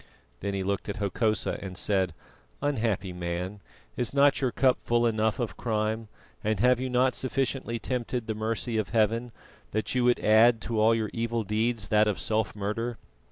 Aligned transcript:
Then 0.39 0.55
he 0.55 0.63
looked 0.63 0.89
at 0.89 0.95
Hokosa 0.95 1.59
and 1.61 1.77
said: 1.77 2.15
"Unhappy 2.59 3.13
man, 3.13 3.59
is 3.95 4.15
not 4.15 4.41
your 4.41 4.51
cup 4.51 4.79
full 4.79 5.05
enough 5.05 5.37
of 5.37 5.57
crime, 5.57 6.07
and 6.43 6.59
have 6.59 6.79
you 6.79 6.89
not 6.89 7.13
sufficiently 7.13 7.77
tempted 7.77 8.25
the 8.25 8.33
mercy 8.33 8.77
of 8.79 8.89
Heaven, 8.89 9.31
that 9.73 9.93
you 9.93 10.03
would 10.05 10.19
add 10.19 10.59
to 10.61 10.79
all 10.79 10.95
your 10.95 11.11
evil 11.13 11.43
deeds 11.43 11.89
that 11.89 12.07
of 12.07 12.19
self 12.19 12.55
murder?" 12.55 12.97